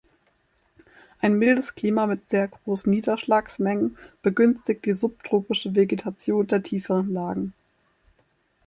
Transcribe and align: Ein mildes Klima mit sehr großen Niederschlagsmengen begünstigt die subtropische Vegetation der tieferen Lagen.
Ein 1.19 1.35
mildes 1.35 1.75
Klima 1.75 2.07
mit 2.07 2.27
sehr 2.27 2.47
großen 2.47 2.89
Niederschlagsmengen 2.89 3.99
begünstigt 4.23 4.83
die 4.87 4.93
subtropische 4.95 5.75
Vegetation 5.75 6.47
der 6.47 6.63
tieferen 6.63 7.13
Lagen. 7.13 7.53